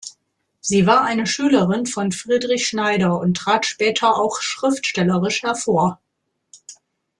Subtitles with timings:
[0.61, 5.99] Sie war eine Schülerin von Friedrich Schneider und trat später auch schriftstellerisch hervor.